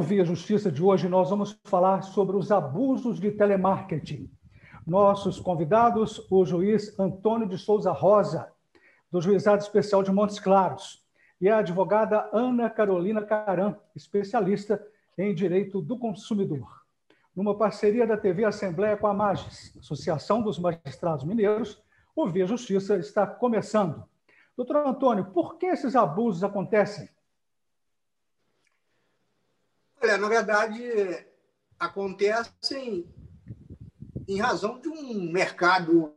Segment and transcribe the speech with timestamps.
[0.00, 4.30] Via Justiça de hoje, nós vamos falar sobre os abusos de telemarketing.
[4.86, 8.50] Nossos convidados, o juiz Antônio de Souza Rosa,
[9.10, 11.04] do Juizado Especial de Montes Claros,
[11.40, 14.84] e a advogada Ana Carolina Caram, especialista
[15.16, 16.82] em Direito do Consumidor.
[17.34, 21.82] Numa parceria da TV Assembleia com a MAGES, Associação dos Magistrados Mineiros,
[22.14, 24.04] o Via Justiça está começando.
[24.56, 27.08] Doutor Antônio, por que esses abusos acontecem?
[30.08, 31.26] Olha, na verdade,
[31.78, 33.06] acontecem
[34.26, 36.14] em razão de um mercado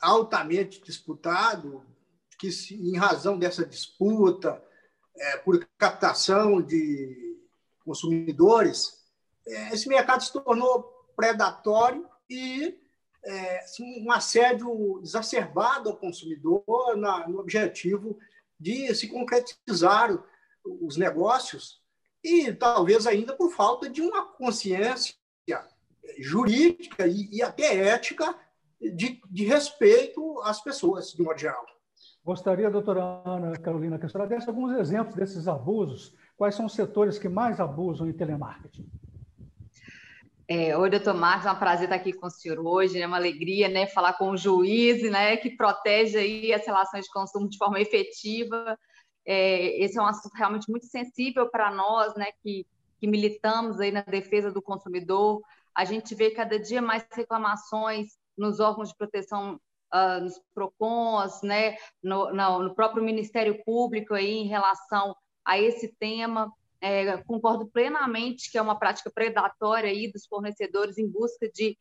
[0.00, 1.84] altamente disputado,
[2.38, 4.64] que em razão dessa disputa
[5.14, 7.38] é, por captação de
[7.84, 9.04] consumidores,
[9.46, 10.82] é, esse mercado se tornou
[11.14, 12.80] predatório e
[13.22, 18.18] é, assim, um assédio exacerbado ao consumidor na, no objetivo
[18.58, 20.18] de se concretizar
[20.64, 21.84] os negócios
[22.26, 25.14] e talvez ainda por falta de uma consciência
[26.18, 28.34] jurídica e, e até ética
[28.80, 31.64] de, de, respeito às pessoas, de modo geral.
[32.24, 36.14] Gostaria, doutora Ana Carolina, que a senhora desse alguns exemplos desses abusos.
[36.36, 38.88] Quais são os setores que mais abusam em telemarketing?
[40.48, 43.16] É, oi, doutor Marcos, é um prazer estar aqui com o senhor hoje, é uma
[43.16, 47.58] alegria né, falar com o juiz né, que protege aí as relações de consumo de
[47.58, 48.78] forma efetiva.
[49.26, 52.64] É, esse é um assunto realmente muito sensível para nós, né, que,
[52.98, 55.42] que militamos aí na defesa do consumidor.
[55.74, 59.60] A gente vê cada dia mais reclamações nos órgãos de proteção,
[59.92, 65.94] uh, nos PROCONs, né, no, no, no próprio Ministério Público aí em relação a esse
[65.98, 66.52] tema.
[66.80, 71.76] É, concordo plenamente que é uma prática predatória aí dos fornecedores em busca de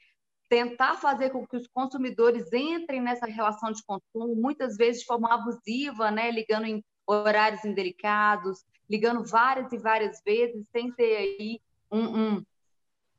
[0.50, 5.34] tentar fazer com que os consumidores entrem nessa relação de consumo, muitas vezes de forma
[5.34, 11.62] abusiva, né, ligando em horários indelicados, ligando várias e várias vezes, sem ter aí
[11.92, 12.46] um, um,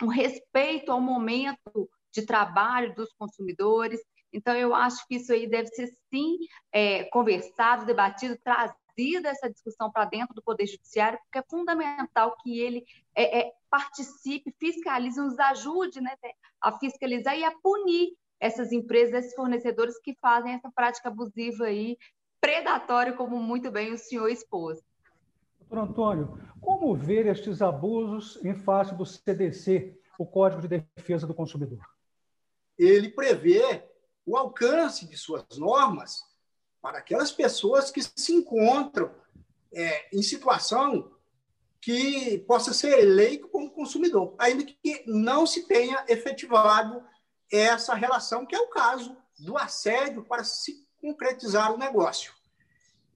[0.02, 4.00] um respeito ao momento de trabalho dos consumidores.
[4.32, 6.38] Então, eu acho que isso aí deve ser, sim,
[6.72, 12.60] é, conversado, debatido, trazido essa discussão para dentro do Poder Judiciário, porque é fundamental que
[12.60, 16.14] ele é, é, participe, fiscalize, nos ajude né,
[16.60, 21.96] a fiscalizar e a punir essas empresas, esses fornecedores que fazem essa prática abusiva aí
[22.40, 24.80] predatório, como muito bem o senhor expôs.
[25.60, 31.34] Doutor Antônio, como ver estes abusos em face do CDC, o Código de Defesa do
[31.34, 31.84] Consumidor?
[32.78, 33.82] Ele prevê
[34.24, 36.22] o alcance de suas normas
[36.80, 39.10] para aquelas pessoas que se encontram
[39.72, 41.10] é, em situação
[41.80, 47.04] que possa ser eleito como consumidor, ainda que não se tenha efetivado
[47.50, 52.32] essa relação, que é o caso do assédio para se concretizar o negócio.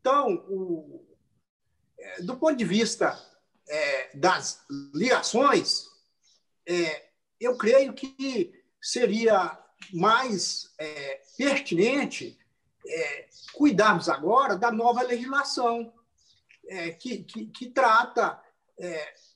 [0.01, 1.05] Então, o,
[1.99, 3.19] é, do ponto de vista
[3.69, 4.65] é, das
[4.95, 5.87] ligações,
[6.67, 9.59] é, eu creio que seria
[9.93, 12.39] mais é, pertinente
[12.87, 15.93] é, cuidarmos agora da nova legislação
[16.69, 18.41] é, que, que, que, trata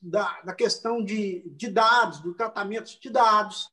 [0.01, 3.71] da, da questão de, de dados, do tratamento de dados,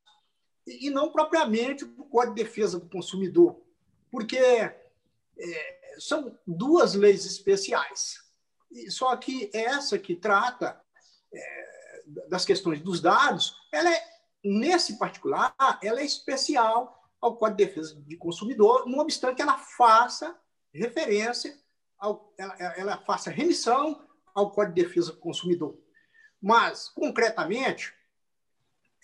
[0.66, 3.61] e, e não propriamente do Código de Defesa do Consumidor,
[4.12, 4.38] porque
[5.98, 8.18] são duas leis especiais.
[8.90, 10.80] Só que essa que trata
[11.34, 14.04] é, das questões dos dados, ela é,
[14.44, 20.36] nesse particular, ela é especial ao Código de Defesa do Consumidor, não obstante ela faça
[20.74, 21.58] referência,
[21.98, 25.78] ao, ela, ela faça remissão ao Código de Defesa do Consumidor.
[26.40, 27.94] Mas, concretamente,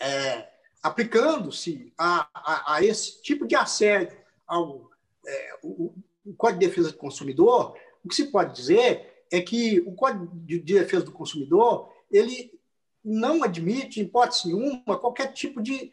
[0.01, 0.49] é,
[0.83, 4.88] aplicando-se a, a, a, esse tipo de assédio ao,
[5.29, 5.95] é, o,
[6.25, 10.27] o Código de Defesa do Consumidor, o que se pode dizer é que o Código
[10.35, 12.59] de Defesa do Consumidor ele
[13.05, 15.93] não admite, em hipótese nenhuma, qualquer tipo de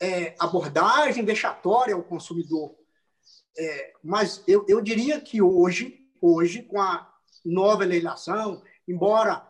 [0.00, 2.74] é, abordagem vexatória ao consumidor.
[3.56, 7.10] É, mas eu, eu diria que hoje, hoje, com a
[7.44, 9.46] nova legislação, embora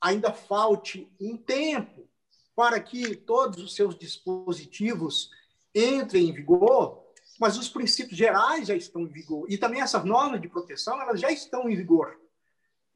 [0.00, 2.08] ainda falte um tempo
[2.54, 5.30] para que todos os seus dispositivos
[5.74, 7.05] entrem em vigor,
[7.38, 9.46] mas os princípios gerais já estão em vigor.
[9.48, 12.16] E também essas normas de proteção elas já estão em vigor.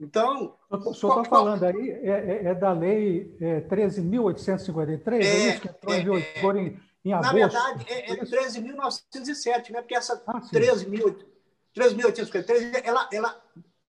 [0.01, 0.57] Então.
[0.71, 5.61] O senhor está falando aí, é, é, é da lei é, 13.853, é, é, isso
[5.61, 7.27] que entrou em é, vigor em, em agosto?
[7.27, 9.83] Na verdade, é, é 13.907, né?
[9.83, 13.39] porque essa ah, 13.853 ela, ela,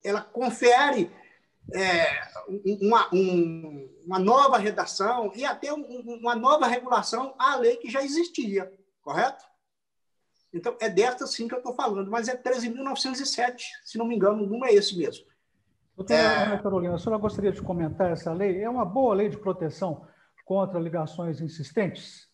[0.03, 1.09] ela confere
[1.73, 2.21] é,
[2.81, 5.85] uma, um, uma nova redação e até um,
[6.19, 8.69] uma nova regulação à lei que já existia,
[9.01, 9.49] correto?
[10.53, 14.45] Então, é desta sim que eu estou falando, mas é 13.907, se não me engano,
[14.45, 15.25] não é esse mesmo.
[15.95, 16.43] Doutora é...
[16.43, 18.61] Ana Carolina, a senhora gostaria de comentar essa lei?
[18.61, 20.05] É uma boa lei de proteção
[20.43, 22.29] contra ligações insistentes?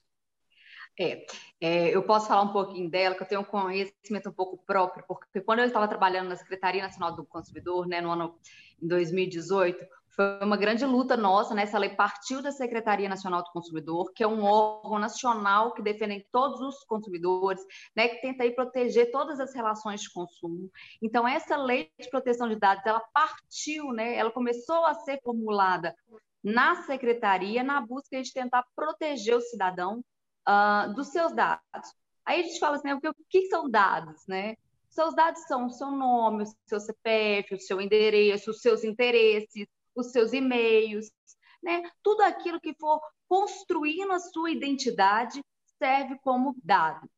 [0.99, 1.27] É,
[1.61, 5.05] é, eu posso falar um pouquinho dela, que eu tenho um conhecimento um pouco próprio,
[5.07, 8.35] porque quando eu estava trabalhando na Secretaria Nacional do Consumidor, né, no ano
[8.81, 9.85] em 2018,
[10.17, 11.61] foi uma grande luta nossa, né?
[11.61, 16.25] Essa lei partiu da Secretaria Nacional do Consumidor, que é um órgão nacional que defende
[16.31, 17.61] todos os consumidores,
[17.95, 18.07] né?
[18.07, 20.71] Que tenta aí proteger todas as relações de consumo.
[21.03, 24.15] Então, essa lei de proteção de dados, ela partiu, né?
[24.15, 25.95] Ela começou a ser formulada
[26.43, 30.03] na secretaria na busca de tentar proteger o cidadão
[30.49, 31.93] uh, dos seus dados.
[32.25, 34.55] Aí a gente fala assim, né, o, que, o que são dados, né?
[34.89, 39.67] Seus dados são o seu nome, o seu CPF, o seu endereço, os seus interesses,
[39.97, 41.11] os seus e-mails,
[41.61, 41.83] né?
[42.03, 45.41] Tudo aquilo que for construindo a sua identidade
[45.77, 47.09] serve como dado.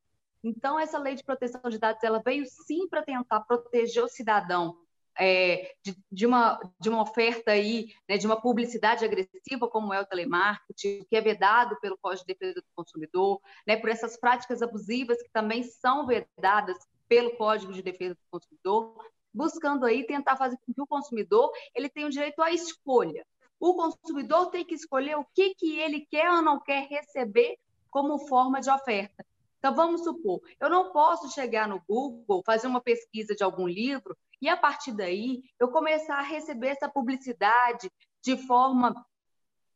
[0.44, 4.78] Então, essa lei de proteção de dados ela veio sim para tentar proteger o cidadão
[5.20, 10.00] é, de, de, uma, de uma oferta aí, né, de uma publicidade agressiva, como é
[10.00, 14.62] o telemarketing, que é vedado pelo Código de Defesa do Consumidor, né, por essas práticas
[14.62, 16.78] abusivas que também são vedadas
[17.10, 18.96] pelo Código de Defesa do Consumidor,
[19.34, 23.26] buscando aí tentar fazer com que o consumidor ele tenha o direito à escolha.
[23.60, 27.58] O consumidor tem que escolher o que, que ele quer ou não quer receber
[27.90, 29.26] como forma de oferta.
[29.58, 34.18] Então, vamos supor, eu não posso chegar no Google, fazer uma pesquisa de algum livro
[34.42, 37.92] e, a partir daí, eu começar a receber essa publicidade
[38.24, 38.96] de forma,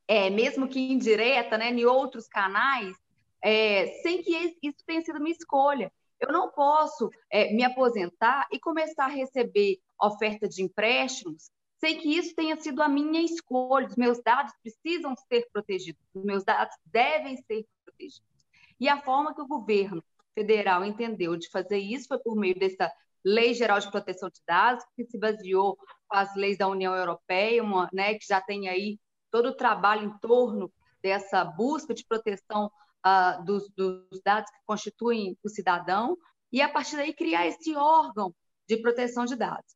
[0.07, 2.95] é, mesmo que indireta, né, em outros canais,
[3.41, 5.91] é, sem que isso tenha sido minha escolha.
[6.23, 12.17] Eu não posso é, me aposentar e começar a receber oferta de empréstimos sem que
[12.17, 13.87] isso tenha sido a minha escolha.
[13.87, 18.47] Os meus dados precisam ser protegidos, os meus dados devem ser protegidos.
[18.79, 20.01] E a forma que o governo
[20.33, 22.89] federal entendeu de fazer isso foi por meio dessa
[23.23, 25.75] Lei Geral de Proteção de Dados, que se baseou
[26.07, 28.97] com as leis da União Europeia, uma, né, que já tem aí
[29.29, 30.71] todo o trabalho em torno
[31.01, 32.71] dessa busca de proteção
[33.05, 36.17] uh, dos, dos, dados que constituem o cidadão,
[36.51, 38.33] e a partir daí criar esse órgão
[38.67, 39.75] de proteção de dados.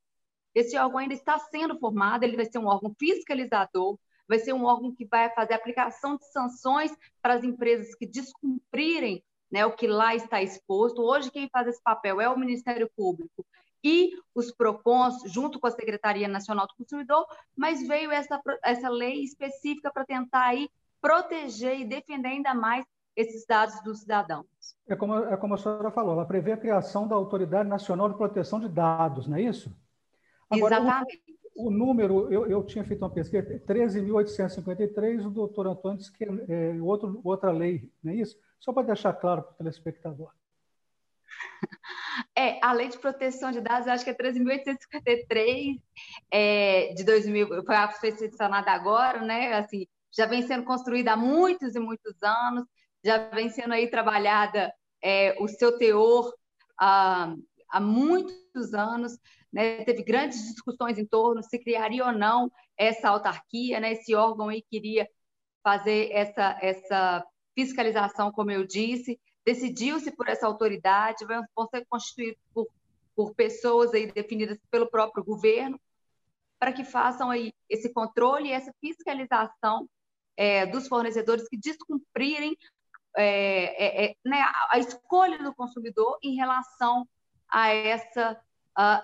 [0.54, 3.98] Esse órgão ainda está sendo formado, ele vai ser um órgão fiscalizador,
[4.28, 6.92] vai ser um órgão que vai fazer aplicação de sanções
[7.22, 11.02] para as empresas que descumprirem né, o que lá está exposto.
[11.02, 13.46] Hoje, quem faz esse papel é o Ministério Público
[13.84, 17.26] e os PROCONs, junto com a Secretaria Nacional do Consumidor,
[17.56, 20.70] mas veio essa, essa lei específica para tentar aí
[21.00, 22.86] proteger e defender ainda mais
[23.18, 24.46] esses dados dos cidadãos.
[24.88, 28.16] É como, é como a senhora falou, ela prevê a criação da Autoridade Nacional de
[28.16, 29.76] Proteção de Dados, não é isso?
[30.50, 31.24] Agora, Exatamente.
[31.56, 36.24] O, o número, eu, eu tinha feito uma pesquisa, 13.853, o doutor Antônio disse que
[36.24, 38.38] é, é outro, outra lei, não é isso?
[38.60, 40.32] Só para deixar claro para o telespectador.
[42.36, 45.80] É, a Lei de Proteção de Dados, acho que é 13.853
[46.32, 49.54] é, de 2000, foi aperfeiçoada agora, né?
[49.54, 52.66] Assim, já vem sendo construída há muitos e muitos anos,
[53.04, 56.34] já vem sendo aí trabalhada é, o seu teor
[56.80, 57.34] há,
[57.70, 59.18] há muitos anos,
[59.52, 59.84] né?
[59.84, 63.94] teve grandes discussões em torno se criaria ou não essa autarquia, né?
[63.94, 65.08] esse órgão aí queria
[65.64, 72.68] fazer essa, essa fiscalização, como eu disse, decidiu-se por essa autoridade, vão ser constituídos por,
[73.16, 75.80] por pessoas aí definidas pelo próprio governo,
[76.60, 79.90] para que façam aí esse controle e essa fiscalização
[80.36, 82.56] é, dos fornecedores que descumprirem
[83.18, 87.08] é, é, é, né, a escolha do consumidor em relação
[87.50, 88.40] a essa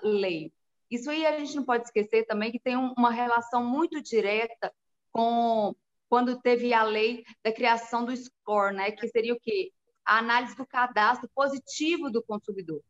[0.02, 0.52] lei.
[0.90, 4.72] Isso aí a gente não pode esquecer também que tem um, uma relação muito direta
[5.10, 5.74] com
[6.08, 9.72] quando teve a lei da criação do score, né, que seria o quê?
[10.04, 12.80] A análise do cadastro positivo do consumidor.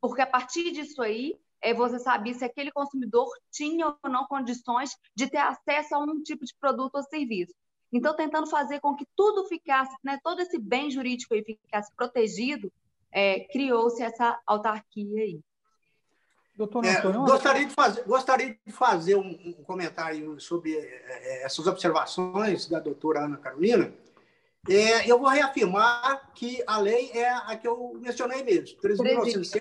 [0.00, 4.94] Porque a partir disso aí, é, você sabia se aquele consumidor tinha ou não condições
[5.14, 7.54] de ter acesso a um tipo de produto ou serviço.
[7.96, 12.70] Então, tentando fazer com que tudo ficasse, né, todo esse bem jurídico aí ficasse protegido,
[13.10, 15.40] é, criou-se essa autarquia aí.
[16.54, 21.66] Doutor é, gostaria, de fazer, gostaria de fazer um, um comentário sobre é, é, essas
[21.66, 23.92] observações da doutora Ana Carolina.
[24.68, 29.60] É, eu vou reafirmar que a lei é a que eu mencionei mesmo, 13.907.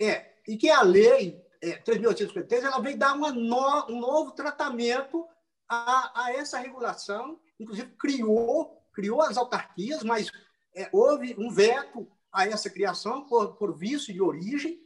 [0.00, 5.28] É, e que a lei é, 3.853 ela veio dar uma no, um novo tratamento
[5.70, 10.30] a, a essa regulação, inclusive criou, criou as autarquias, mas
[10.74, 14.84] é, houve um veto a essa criação por, por vício de origem,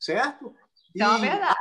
[0.00, 0.54] certo?
[0.94, 1.56] Então, é verdade.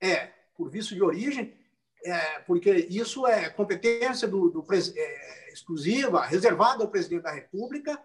[0.00, 0.26] É,
[0.56, 1.58] por vício de origem,
[2.04, 8.02] é, porque isso é competência do, do é, exclusiva, reservada ao presidente da República.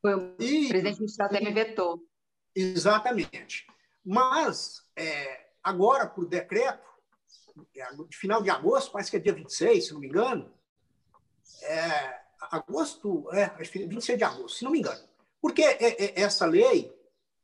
[0.00, 2.04] Foi o e, presidente Michel Temer vetou.
[2.54, 3.66] Exatamente.
[4.04, 6.91] Mas é, agora, por decreto, de
[8.12, 10.52] final de agosto, parece que é dia 26, se não me engano,
[11.62, 15.08] é, agosto, é, 26 de agosto, se não me engano.
[15.40, 16.94] Porque é, é, essa lei,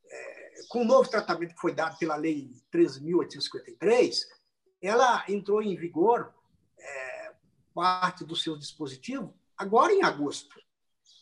[0.06, 4.26] é, com o novo tratamento que foi dado pela Lei 13.853,
[4.80, 6.32] ela entrou em vigor,
[6.78, 7.32] é,
[7.74, 10.60] parte do seu dispositivo, agora em agosto.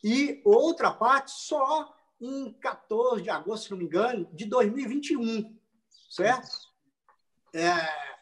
[0.04, 5.58] E outra parte só em 14 de agosto, se não me engano, de 2021,
[6.10, 6.48] certo?
[7.54, 8.15] É,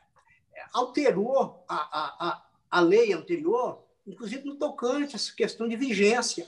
[0.75, 6.47] alterou a, a, a, lei anterior, inclusive no tocante a essa questão de vigência.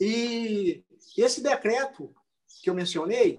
[0.00, 0.82] E
[1.16, 2.14] esse decreto
[2.62, 3.38] que eu mencionei,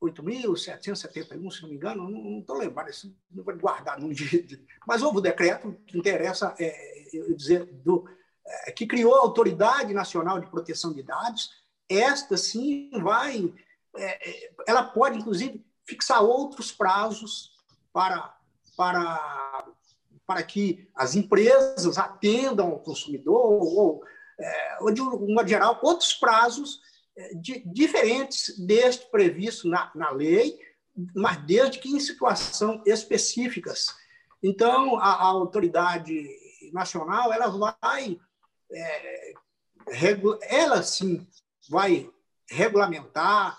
[0.00, 4.46] 8.771, se não me engano, não estou lembrando, isso não vou guardar no dia.
[4.86, 8.08] Mas houve o decreto que interessa é, eu dizer, do,
[8.46, 11.50] é, que criou a Autoridade Nacional de Proteção de Dados.
[11.88, 13.52] Esta, sim, vai.
[13.96, 17.52] É, é ela pode, inclusive, fixar outros prazos
[17.92, 18.37] para,
[18.78, 19.66] para,
[20.24, 24.04] para que as empresas atendam ao consumidor, ou,
[24.38, 26.80] é, ou de uma geral, outros prazos
[27.16, 30.56] é, de, diferentes deste previsto na, na lei,
[31.12, 33.96] mas desde que em situação específicas.
[34.40, 36.28] Então, a, a autoridade
[36.72, 38.16] nacional ela vai
[38.70, 39.32] é,
[40.42, 41.26] ela sim
[41.68, 42.08] vai
[42.48, 43.58] regulamentar,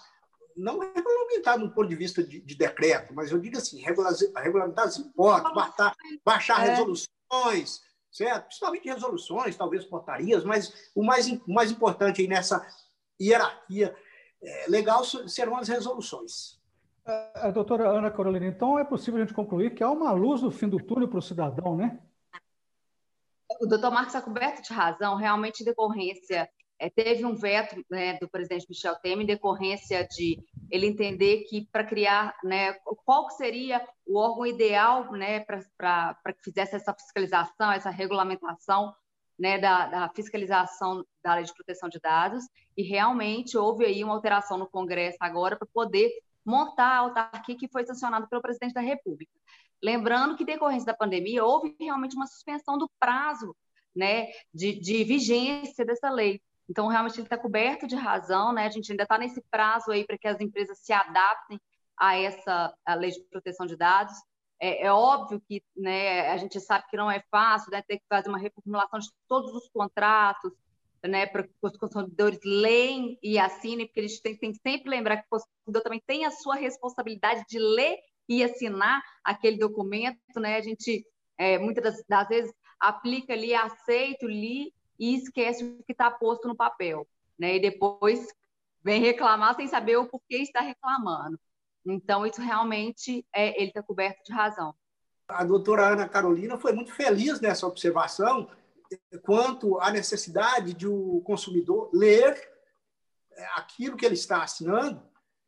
[0.60, 4.98] não regulamentar no ponto de vista de, de decreto, mas eu digo assim, regulamentar as
[4.98, 6.70] hipóteses, baixar, baixar é.
[6.72, 8.46] resoluções, certo?
[8.46, 12.66] Principalmente resoluções, talvez portarias, mas o mais, o mais importante aí nessa
[13.22, 13.96] hierarquia
[14.42, 16.60] é, legal serão as resoluções.
[17.06, 20.42] A, a doutora Ana Carolina, então é possível a gente concluir que há uma luz
[20.42, 22.00] no fim do túnel para o cidadão, né?
[23.60, 26.50] o doutor Marcos está coberto de razão, realmente decorrência,
[26.80, 31.68] é, teve um veto né, do presidente Michel Temer em decorrência de ele entender que
[31.72, 32.74] para criar, né,
[33.06, 38.94] qual seria o órgão ideal né, para que fizesse essa fiscalização, essa regulamentação
[39.38, 42.44] né, da, da, fiscalização da lei de proteção de dados,
[42.76, 46.10] e realmente houve aí uma alteração no Congresso agora para poder
[46.46, 49.32] montar a autarquia que foi sancionada pelo presidente da República.
[49.82, 53.56] Lembrando que, decorrência da pandemia, houve realmente uma suspensão do prazo
[53.96, 56.42] né, de, de vigência dessa lei.
[56.70, 58.68] Então, realmente, ele está coberto de razão, né?
[58.68, 61.60] A gente ainda está nesse prazo aí para que as empresas se adaptem
[61.98, 64.16] a essa a lei de proteção de dados.
[64.62, 68.06] É, é, óbvio que né, a gente sabe que não é fácil, né, ter que
[68.08, 70.52] fazer uma reformulação de todos os contratos,
[71.04, 75.18] né, para que os consumidores leem e assinem, porque eles têm, têm que sempre lembrar
[75.18, 77.98] que o consumidor também tem a sua responsabilidade de ler
[78.28, 80.58] e assinar aquele documento, né?
[80.58, 81.04] A gente
[81.38, 86.48] é, muitas das, das, vezes aplica ali, aceito, li e esquece o que está posto
[86.48, 87.56] no papel, né?
[87.56, 88.28] E depois
[88.84, 91.40] vem reclamar sem saber o porquê está reclamando.
[91.86, 94.76] Então, isso realmente é, ele está coberto de razão.
[95.28, 98.50] A doutora Ana Carolina foi muito feliz nessa observação
[99.24, 102.36] quanto à necessidade de o consumidor ler
[103.32, 105.02] é, aquilo que ele está assinando.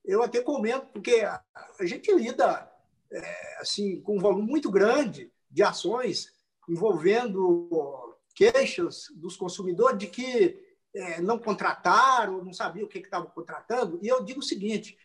[0.06, 2.72] Eu até comento, porque a gente lida
[3.12, 6.32] é, assim, com um volume muito grande de ações
[6.70, 8.11] envolvendo
[8.42, 10.60] queixas dos consumidores de que
[10.96, 14.00] é, não contrataram, não sabiam o que estavam contratando.
[14.02, 14.98] E eu digo o seguinte,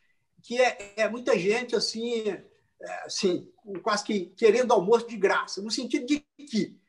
[0.43, 3.53] que é, é muita gente assim, é, assim,
[3.83, 6.81] quase que querendo almoço de graça, no sentido de que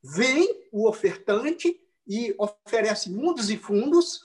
[0.00, 4.24] vem o ofertante e oferece mundos e fundos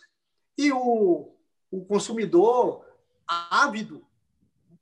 [0.56, 1.34] e o,
[1.72, 2.86] o consumidor
[3.26, 4.06] ávido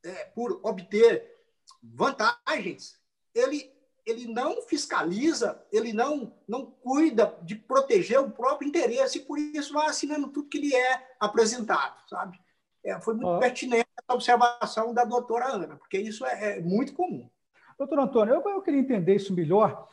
[0.04, 1.34] é, por obter
[1.82, 3.00] vantagens,
[3.34, 3.72] ele,
[4.10, 9.74] ele não fiscaliza, ele não, não cuida de proteger o próprio interesse, e por isso
[9.74, 12.40] vai assinando tudo que lhe é apresentado, sabe?
[12.84, 17.30] É, foi muito pertinente a observação da doutora Ana, porque isso é, é muito comum.
[17.78, 19.88] Doutor Antônio, eu, eu, queria entender isso melhor.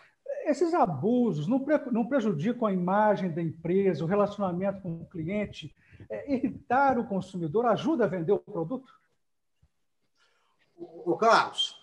[0.44, 5.74] Esses abusos não, pre, não prejudicam a imagem da empresa, o relacionamento com o cliente?
[6.08, 8.92] É, irritar o consumidor ajuda a vender o produto?
[10.76, 11.80] O Carlos,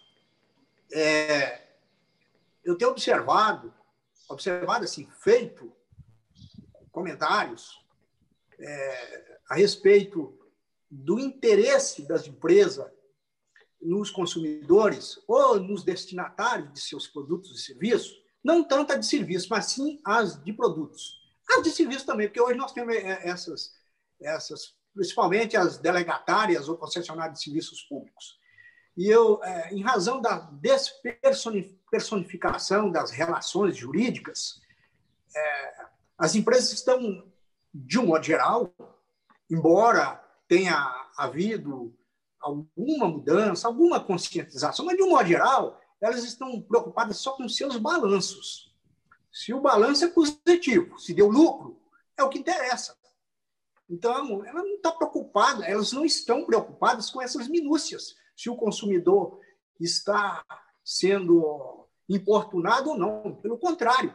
[0.94, 1.63] é,
[2.64, 3.74] eu tenho observado,
[4.30, 5.72] observado assim, feito
[6.92, 7.84] comentários
[8.60, 10.38] é, a respeito
[10.90, 12.90] do interesse das empresas
[13.82, 19.50] nos consumidores ou nos destinatários de seus produtos e serviços, não tanto a de serviços,
[19.50, 21.22] mas sim as de produtos.
[21.50, 23.74] As de serviços também, porque hoje nós temos é, essas,
[24.22, 28.40] essas principalmente as delegatárias ou concessionárias de serviços públicos.
[28.96, 31.83] E eu, é, em razão da despersonificação
[32.92, 34.62] das relações jurídicas,
[35.36, 35.86] é,
[36.18, 37.28] as empresas estão,
[37.74, 38.74] de um modo geral,
[39.50, 41.96] embora tenha havido
[42.40, 47.78] alguma mudança, alguma conscientização, mas, de um modo geral, elas estão preocupadas só com seus
[47.78, 48.74] balanços.
[49.32, 51.82] Se o balanço é positivo, se deu lucro,
[52.18, 52.96] é o que interessa.
[53.90, 58.16] Então, ela não está preocupada, elas não estão preocupadas com essas minúcias.
[58.36, 59.40] Se o consumidor
[59.80, 60.44] está
[60.84, 63.36] sendo importunado ou não.
[63.36, 64.14] Pelo contrário,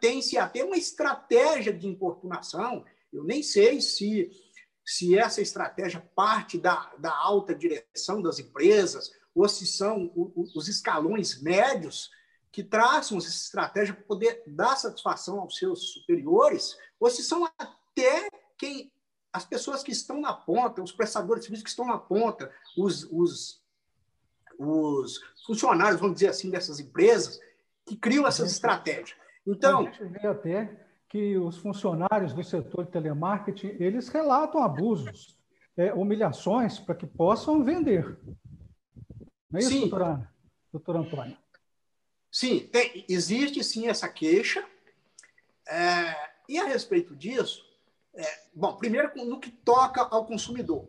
[0.00, 2.84] tem-se até uma estratégia de importunação.
[3.12, 4.30] Eu nem sei se,
[4.84, 10.12] se essa estratégia parte da, da alta direção das empresas ou se são
[10.54, 12.10] os escalões médios
[12.50, 18.28] que traçam essa estratégia para poder dar satisfação aos seus superiores, ou se são até
[18.58, 18.92] quem
[19.32, 23.04] as pessoas que estão na ponta, os prestadores de serviços que estão na ponta, os,
[23.10, 23.61] os,
[24.58, 27.40] os funcionários, vamos dizer assim, dessas empresas,
[27.86, 29.14] que criam essas estratégias.
[29.46, 35.36] Então, a gente vê até que os funcionários do setor de telemarketing, eles relatam abusos,
[35.76, 38.18] é, humilhações para que possam vender.
[39.50, 39.80] Não é isso, sim.
[39.80, 40.32] doutora,
[40.72, 41.36] doutor Antônio?
[42.30, 44.64] Sim, tem, existe sim essa queixa.
[45.68, 47.62] É, e a respeito disso,
[48.14, 50.88] é, bom, primeiro no que toca ao consumidor.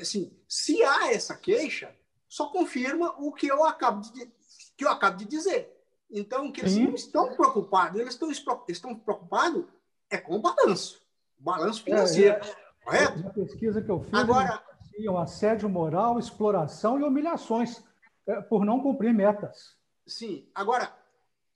[0.00, 1.92] Assim, se há essa queixa,
[2.28, 4.30] só confirma o que eu acabo de,
[4.76, 5.72] que eu acabo de dizer.
[6.10, 6.86] Então, que eles Sim.
[6.86, 9.64] não estão preocupados, eles estão, estão preocupados
[10.08, 11.02] é com o balanço,
[11.38, 12.36] o balanço financeiro.
[12.36, 13.26] É, é, correto?
[13.26, 14.62] A pesquisa que eu fiz, Agora,
[15.08, 17.82] o assédio moral, exploração e humilhações
[18.26, 19.76] é, por não cumprir metas.
[20.06, 20.48] Sim.
[20.54, 20.94] Agora,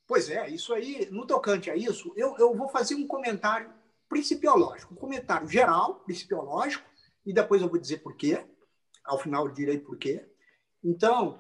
[0.06, 3.72] pois é, isso aí, no tocante a isso, eu, eu vou fazer um comentário
[4.08, 6.84] principiológico, um comentário geral, principiológico,
[7.24, 8.44] e depois eu vou dizer por quê.
[9.04, 10.28] Ao final eu direi por quê.
[10.82, 11.38] Então,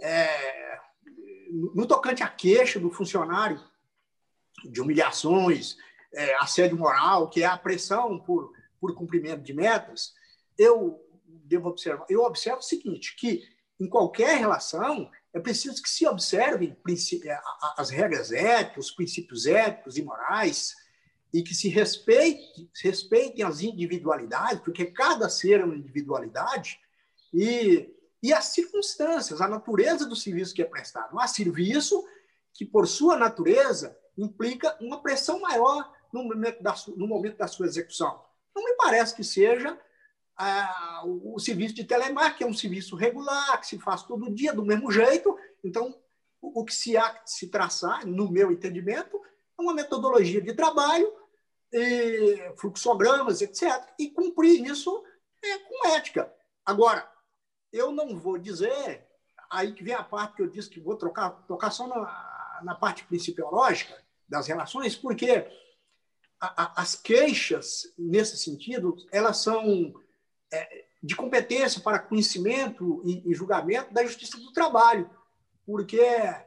[0.00, 0.78] é,
[1.74, 3.62] no tocante à queixa do funcionário
[4.64, 5.76] de humilhações,
[6.14, 10.14] é, assédio moral, que é a pressão por, por cumprimento de metas,
[10.58, 13.42] eu devo observar, eu observo o seguinte, que
[13.80, 16.76] em qualquer relação é preciso que se observem
[17.24, 17.40] é,
[17.76, 20.74] as regras éticas, os princípios éticos e morais,
[21.32, 26.78] e que se respeite, respeitem as individualidades, porque cada ser é uma individualidade,
[27.32, 27.90] e
[28.22, 31.18] e as circunstâncias, a natureza do serviço que é prestado.
[31.18, 32.06] Há serviço
[32.54, 37.66] que, por sua natureza, implica uma pressão maior no momento da, no momento da sua
[37.66, 38.22] execução.
[38.54, 39.78] Não me parece que seja
[40.36, 44.32] ah, o, o, serviço de telemarketing, que é um serviço regular, que se faz todo
[44.32, 45.36] dia, do mesmo jeito.
[45.64, 45.98] Então,
[46.40, 49.20] o, o que se há que se traçar, no meu entendimento,
[49.58, 51.10] é uma metodologia de trabalho,
[52.56, 55.02] fluxogramas, etc., e cumprir isso
[55.42, 56.32] é, com ética.
[56.64, 57.10] Agora,
[57.72, 59.06] eu não vou dizer,
[59.50, 62.74] aí que vem a parte que eu disse que vou trocar, tocar só na, na
[62.74, 63.96] parte principiológica
[64.28, 65.46] das relações, porque
[66.40, 69.94] a, a, as queixas, nesse sentido, elas são
[70.52, 75.08] é, de competência para conhecimento e, e, julgamento da justiça do trabalho,
[75.64, 76.42] porque é,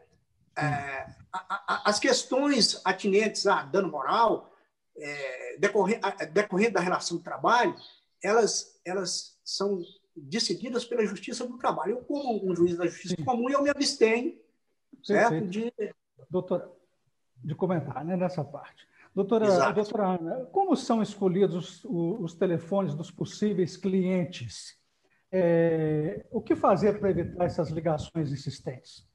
[1.32, 4.52] a, as questões atinentes a dano moral,
[4.98, 7.76] é, decorrente, decorrente da relação de trabalho,
[8.24, 9.82] elas, elas são
[10.16, 11.92] decididas pela Justiça do Trabalho.
[11.92, 13.26] Eu, como um juiz da Justiça Sim.
[13.26, 14.38] Comum, eu me abstenho
[15.04, 15.48] certo?
[15.48, 15.74] de...
[16.30, 16.72] Doutora,
[17.44, 18.88] de comentar né, nessa parte.
[19.14, 24.78] Doutora, doutora Ana, como são escolhidos os, os telefones dos possíveis clientes?
[25.32, 29.08] É, o que fazer para evitar essas ligações insistentes?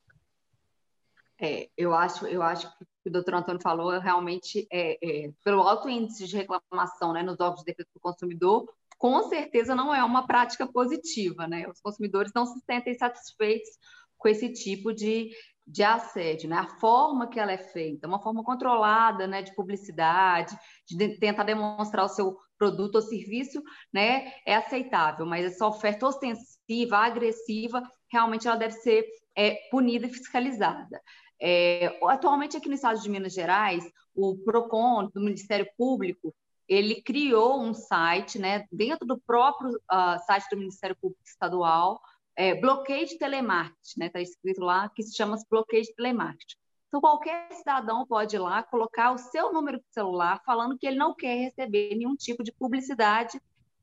[1.38, 5.32] É, eu acho, eu acho que o que o doutor Antônio falou realmente é, é,
[5.42, 9.94] pelo alto índice de reclamação né, nos órgãos de defesa do consumidor, com certeza não
[9.94, 11.66] é uma prática positiva, né?
[11.66, 13.70] Os consumidores não se sentem satisfeitos
[14.18, 15.30] com esse tipo de,
[15.66, 16.56] de assédio, né?
[16.56, 20.54] A forma que ela é feita, uma forma controlada, né, de publicidade,
[20.86, 26.98] de tentar demonstrar o seu produto ou serviço, né, é aceitável, mas essa oferta ostensiva,
[26.98, 27.82] agressiva,
[28.12, 29.02] realmente ela deve ser
[29.34, 31.00] é, punida e fiscalizada.
[31.40, 33.82] É, atualmente aqui no estado de Minas Gerais,
[34.14, 36.34] o Procon do Ministério Público
[36.70, 42.00] ele criou um site, né, dentro do próprio uh, site do Ministério Público Estadual,
[42.36, 46.56] é, bloqueio de telemarketing, né, está escrito lá, que se chama bloqueio de telemarketing.
[46.86, 50.96] Então, qualquer cidadão pode ir lá colocar o seu número de celular falando que ele
[50.96, 53.40] não quer receber nenhum tipo de publicidade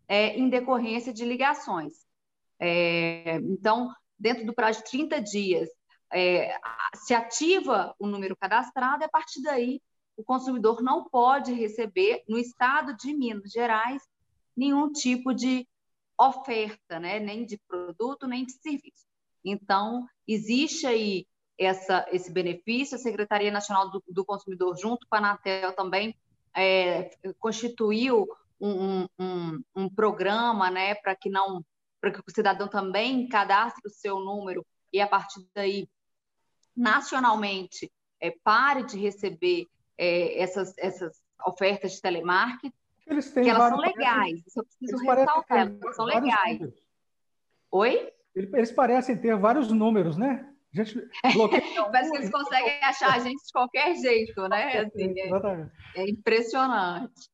[0.08, 1.94] é, em decorrência de ligações.
[2.58, 5.70] É, então, dentro do prazo de 30 dias,
[6.14, 6.58] é,
[6.96, 9.82] se ativa o número cadastrado e a partir daí
[10.18, 14.02] o consumidor não pode receber, no estado de Minas Gerais,
[14.56, 15.68] nenhum tipo de
[16.20, 17.20] oferta, né?
[17.20, 19.06] nem de produto, nem de serviço.
[19.46, 21.28] Então, existe aí
[21.58, 26.16] essa, esse benefício, a Secretaria Nacional do, do Consumidor, junto com a Anatel, também
[26.56, 28.28] é, constituiu
[28.60, 31.64] um, um, um programa né, para que não
[32.00, 35.90] para que o cidadão também cadastre o seu número e, a partir daí,
[36.76, 42.74] nacionalmente, é, pare de receber é, essas, essas ofertas de telemarketing,
[43.08, 44.46] eles têm que elas são legais.
[44.46, 46.60] Isso eu preciso ressaltar, elas são legais.
[46.60, 46.88] Números.
[47.72, 48.14] Oi?
[48.36, 50.54] Eles parecem ter vários números, né?
[50.74, 51.10] A gente
[51.92, 54.80] Parece que eles conseguem achar a gente de qualquer jeito, né?
[54.80, 57.30] Assim, é, é, impressionante.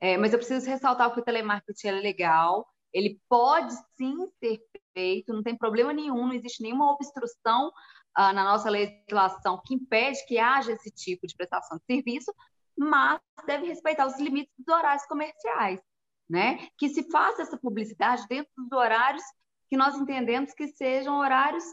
[0.00, 4.58] É, mas eu preciso ressaltar que o telemarketing é legal, ele pode sim ser
[4.94, 7.70] feito, não tem problema nenhum, não existe nenhuma obstrução
[8.14, 12.32] ah, na nossa legislação que impede que haja esse tipo de prestação de serviço,
[12.76, 15.80] mas deve respeitar os limites dos horários comerciais,
[16.28, 16.68] né?
[16.78, 19.22] Que se faça essa publicidade dentro dos horários
[19.68, 21.64] que nós entendemos que sejam horários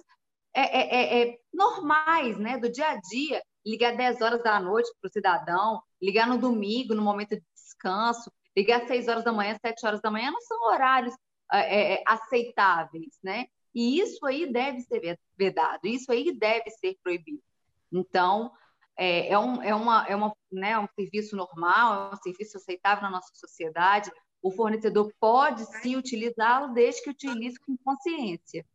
[0.53, 2.57] é, é, é, é normais, né?
[2.57, 6.93] Do dia a dia, ligar 10 horas da noite para o cidadão, ligar no domingo,
[6.93, 10.41] no momento de descanso, ligar às 6 horas da manhã, 7 horas da manhã, não
[10.41, 11.13] são horários
[11.51, 13.45] é, é, aceitáveis, né?
[13.77, 17.43] E isso aí deve ser vedado, isso aí deve ser proibido.
[17.91, 18.51] Então,
[18.97, 23.03] é, é, um, é, uma, é, uma, né, um serviço normal, é um serviço aceitável
[23.03, 24.11] na nossa sociedade.
[24.41, 28.65] O fornecedor pode sim utilizá-lo, desde que utilize com consciência.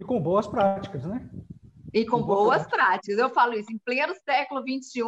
[0.00, 1.30] E com boas práticas, né?
[1.92, 2.76] E com, com boas, práticas.
[2.76, 3.18] práticas.
[3.18, 5.04] Eu falo isso, em pleno século XXI,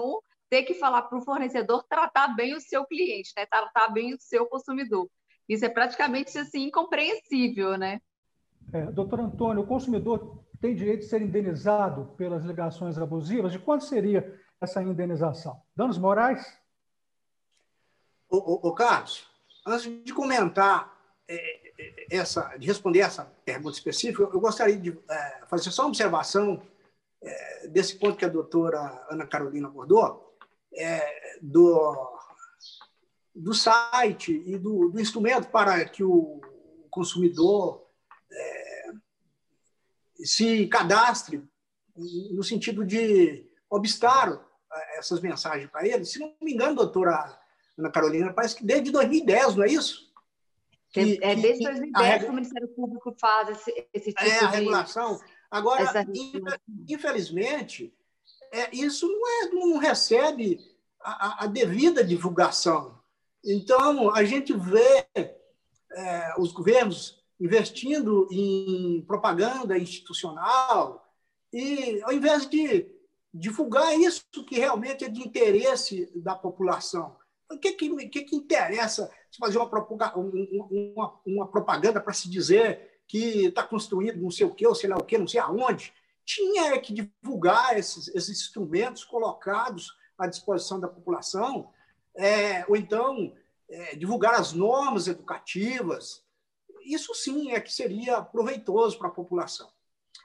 [0.48, 3.44] ter que falar para o fornecedor tratar bem o seu cliente, né?
[3.44, 5.10] tratar bem o seu consumidor.
[5.48, 8.00] Isso é praticamente assim incompreensível, né?
[8.72, 13.52] É, doutor Antônio, o consumidor tem direito de ser indenizado pelas ligações abusivas?
[13.52, 15.60] De quanto seria essa indenização?
[15.74, 16.58] Danos morais?
[18.28, 19.28] Ô Carlos,
[19.66, 20.96] antes de comentar
[21.28, 21.34] é,
[21.78, 26.62] é, essa, de responder essa pergunta específica, eu gostaria de é, fazer só uma observação
[27.22, 30.36] é, desse ponto que a doutora Ana Carolina abordou,
[30.72, 32.18] é, do,
[33.34, 36.40] do site e do, do, instrumento para que o
[36.90, 37.85] consumidor
[38.30, 38.92] é,
[40.24, 41.42] se cadastre
[42.32, 44.40] no sentido de obstar
[44.98, 46.04] essas mensagens para ele.
[46.04, 47.38] Se não me engano, doutora
[47.78, 50.12] Ana Carolina, parece que desde 2010, não é isso?
[50.90, 55.20] Que, é desde 2010 que o Ministério Público faz esse, esse tipo é, a regulação.
[55.50, 55.84] Agora,
[56.88, 57.94] infelizmente,
[58.52, 60.58] é, isso não, é, não recebe
[61.00, 62.98] a, a, devida divulgação.
[63.44, 71.06] Então, a gente vê é, os governos investindo em propaganda institucional
[71.52, 72.86] e, ao invés de
[73.32, 77.16] divulgar isso que realmente é de interesse da população,
[77.50, 79.70] o que, que, que, que interessa fazer uma,
[80.14, 84.90] uma, uma propaganda para se dizer que está construído não sei o quê, ou sei
[84.90, 85.92] lá o quê, não sei aonde?
[86.24, 91.70] Tinha que divulgar esses, esses instrumentos colocados à disposição da população,
[92.16, 93.32] é, ou então
[93.68, 96.24] é, divulgar as normas educativas.
[96.86, 99.70] Isso sim é que seria proveitoso para a população.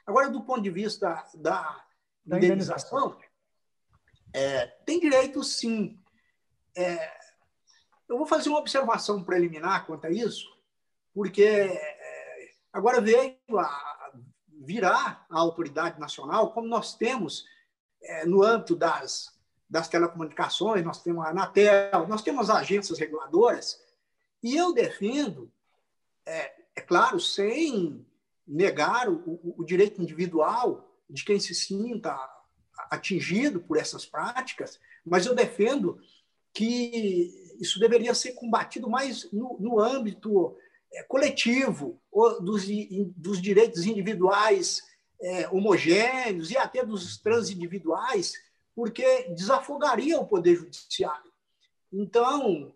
[0.05, 1.85] Agora, do ponto de vista da,
[2.25, 3.17] da indenização,
[4.33, 5.99] é, tem direito sim.
[6.75, 7.19] É,
[8.07, 10.47] eu vou fazer uma observação preliminar quanto a isso,
[11.13, 14.11] porque é, agora veio a
[14.63, 17.45] virar a autoridade nacional, como nós temos
[18.01, 23.81] é, no âmbito das das telecomunicações, nós temos a Anatel, nós temos agências reguladoras,
[24.43, 25.49] e eu defendo,
[26.25, 28.05] é, é claro, sem
[28.47, 32.17] negar o, o, direito individual de quem se sinta
[32.89, 35.99] atingido por essas práticas, mas eu defendo
[36.53, 40.55] que isso deveria ser combatido mais no, no âmbito
[40.91, 42.01] é, coletivo,
[42.41, 42.65] dos,
[43.15, 44.83] dos direitos individuais
[45.21, 48.33] é, homogêneos e até dos transindividuais,
[48.75, 51.31] porque desafogaria o Poder Judiciário.
[51.93, 52.73] Então,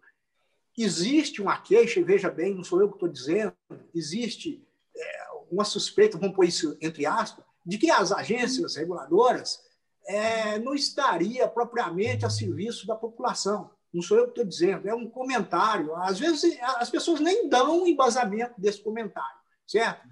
[0.78, 3.54] existe uma queixa, e veja bem, não sou eu que estou dizendo,
[3.94, 9.64] existe é, uma suspeita, vamos pôr isso entre aspas, de que as agências reguladoras
[10.08, 13.72] é, não estaria propriamente a serviço da população.
[13.92, 15.96] Não sou eu que estou dizendo, é um comentário.
[15.96, 20.08] Às vezes as pessoas nem dão embasamento desse comentário, certo?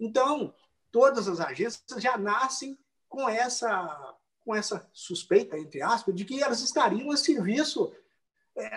[0.00, 0.54] Então,
[0.90, 6.62] todas as agências já nascem com essa com essa suspeita, entre aspas, de que elas
[6.62, 7.92] estariam a serviço,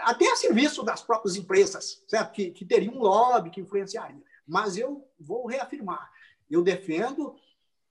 [0.04, 2.32] até a serviço das próprias empresas, certo?
[2.32, 4.22] Que, que teriam um lobby que influenciaria.
[4.48, 6.12] Mas eu vou reafirmar,
[6.50, 7.36] eu defendo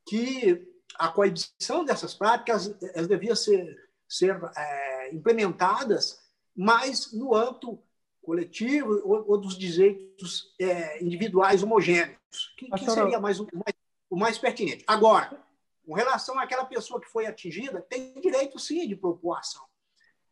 [0.06, 6.20] que a coibição dessas práticas elas deviam ser, ser é, implementadas
[6.54, 7.80] mais no âmbito
[8.22, 12.18] coletivo ou, ou dos direitos é, individuais homogêneos,
[12.56, 13.74] que, que seria mais, o, mais,
[14.10, 14.84] o mais pertinente.
[14.86, 15.42] Agora,
[15.86, 19.64] com relação àquela pessoa que foi atingida, tem direito sim de propor ação.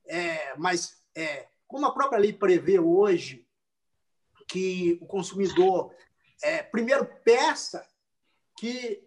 [0.07, 3.47] É, mas, é, como a própria lei prevê hoje
[4.49, 5.95] que o consumidor
[6.43, 7.87] é, primeiro peça
[8.59, 9.03] que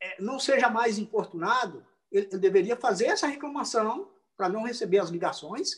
[0.00, 5.10] é, não seja mais importunado, ele, ele deveria fazer essa reclamação para não receber as
[5.10, 5.72] ligações,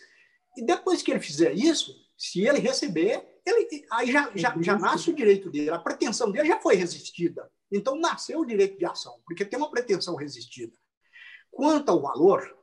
[0.57, 5.11] e depois que ele fizer isso, se ele receber, ele, aí já, já, já nasce
[5.11, 7.51] o direito dele, a pretensão dele já foi resistida.
[7.71, 10.77] Então, nasceu o direito de ação, porque tem uma pretensão resistida.
[11.51, 12.57] Quanto ao valor,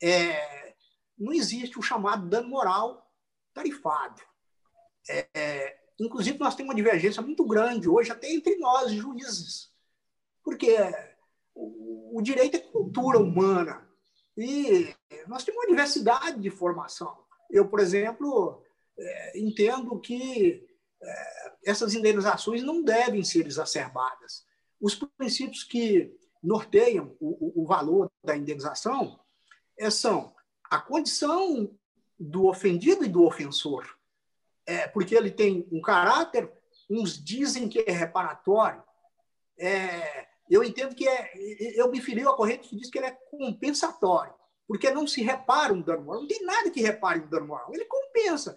[0.00, 0.71] é,
[1.22, 3.10] não existe o chamado dano moral
[3.54, 4.20] tarifado.
[5.08, 9.70] É, é, inclusive, nós temos uma divergência muito grande hoje, até entre nós, juízes,
[10.42, 10.76] porque
[11.54, 13.86] o, o direito é cultura humana
[14.36, 14.94] e
[15.26, 17.16] nós temos uma diversidade de formação.
[17.50, 18.62] Eu, por exemplo,
[18.98, 20.66] é, entendo que
[21.02, 24.44] é, essas indenizações não devem ser exacerbadas.
[24.80, 29.20] Os princípios que norteiam o, o, valor da indenização
[29.78, 30.34] é, são
[30.72, 31.70] a condição
[32.18, 33.94] do ofendido e do ofensor,
[34.64, 36.50] é, porque ele tem um caráter,
[36.88, 38.82] uns dizem que é reparatório.
[39.58, 41.30] É, eu entendo que é,
[41.76, 44.32] eu me filiu a corrente que diz que ele é compensatório,
[44.66, 46.22] porque não se repara um dano moral.
[46.22, 47.70] Não tem nada que repare um dano moral.
[47.74, 48.56] Ele compensa,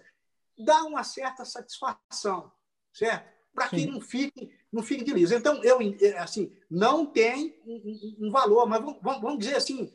[0.58, 2.50] dá uma certa satisfação,
[2.94, 3.28] certo?
[3.52, 5.34] Para que não fique, não fique de liso.
[5.34, 5.80] Então, eu,
[6.16, 9.92] assim, não tem um, um valor, mas vamos, vamos dizer assim,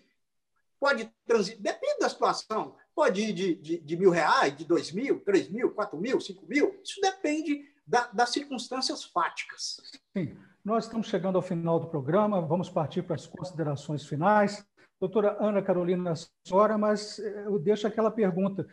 [0.81, 5.23] pode transitar, depende da situação, pode ir de, de, de, mil reais, de dois mil,
[5.23, 9.77] três mil, quatro mil, cinco mil, isso depende da, das circunstâncias fáticas.
[10.17, 14.65] Sim, nós estamos chegando ao final do programa, vamos partir para as considerações finais.
[14.99, 16.13] Doutora Ana Carolina,
[16.43, 18.67] senhora, mas eh, eu deixo aquela pergunta.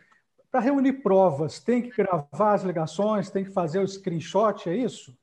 [0.51, 5.15] Para reunir provas, tem que gravar as ligações, tem que fazer o screenshot, é isso?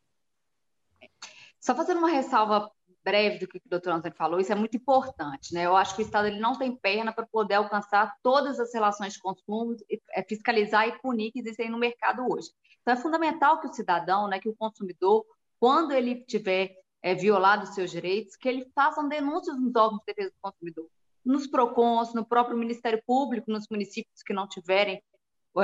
[1.61, 2.71] Só fazendo uma ressalva
[3.07, 5.55] breve do que o doutor Antônio falou, isso é muito importante.
[5.55, 5.65] Né?
[5.65, 9.13] Eu acho que o Estado ele não tem perna para poder alcançar todas as relações
[9.13, 9.77] de consumo,
[10.13, 12.49] é, fiscalizar e punir que existem no mercado hoje.
[12.83, 15.25] Então, é fundamental que o cidadão, né, que o consumidor,
[15.61, 20.13] quando ele tiver é, violado os seus direitos, que ele faça denúncias nos órgãos de
[20.13, 20.89] defesa do consumidor,
[21.25, 25.01] nos PROCONs, no próprio Ministério Público, nos municípios que não tiverem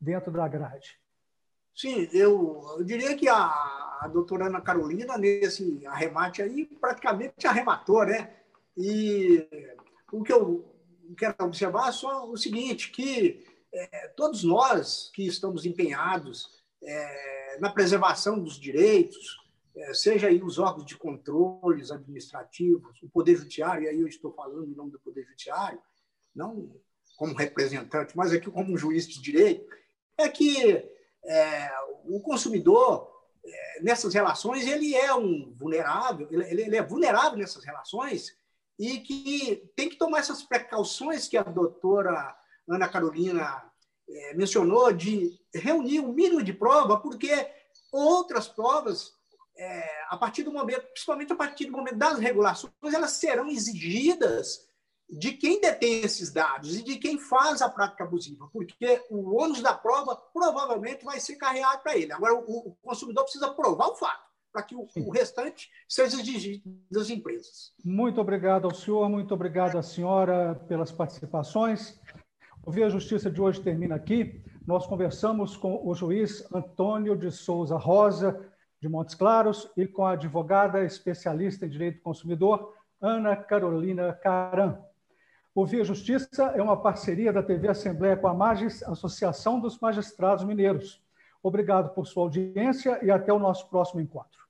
[0.00, 0.98] dentro da grade.
[1.74, 3.46] Sim, eu, eu diria que a,
[4.00, 8.30] a doutora Ana Carolina, nesse arremate aí, praticamente arrematou, né?
[8.76, 9.46] E
[10.10, 10.71] o que eu
[11.14, 18.38] quero observar só o seguinte, que é, todos nós que estamos empenhados é, na preservação
[18.38, 19.40] dos direitos,
[19.74, 24.32] é, seja aí os órgãos de controles administrativos, o Poder Judiciário, e aí eu estou
[24.32, 25.80] falando em nome do Poder Judiciário,
[26.34, 26.74] não
[27.16, 29.66] como representante, mas aqui como juiz de direito,
[30.18, 30.84] é que
[31.24, 31.70] é,
[32.04, 33.10] o consumidor,
[33.80, 38.36] nessas relações, ele é um vulnerável, ele, ele é vulnerável nessas relações
[38.78, 42.36] e que tem que tomar essas precauções que a doutora
[42.68, 43.62] Ana Carolina
[44.08, 47.48] é, mencionou, de reunir o um mínimo de prova, porque
[47.92, 49.12] outras provas,
[49.56, 54.66] é, a partir do momento, principalmente a partir do momento das regulações, elas serão exigidas
[55.08, 59.60] de quem detém esses dados e de quem faz a prática abusiva, porque o ônus
[59.60, 62.12] da prova provavelmente vai ser carregado para ele.
[62.12, 66.62] Agora, o, o consumidor precisa provar o fato para que o, o, restante seja exigido
[66.90, 67.72] das empresas.
[67.82, 71.98] Muito obrigado ao senhor, muito obrigado à senhora pelas participações.
[72.64, 74.42] O Via Justiça de hoje termina aqui.
[74.66, 78.48] Nós conversamos com o juiz Antônio de Souza Rosa,
[78.80, 84.78] de Montes Claros, e com a advogada especialista em direito do consumidor, Ana Carolina Caran.
[85.54, 90.44] O Via Justiça é uma parceria da TV Assembleia com a Magis, Associação dos Magistrados
[90.44, 91.02] Mineiros.
[91.42, 94.41] Obrigado por sua audiência e até o nosso próximo encontro.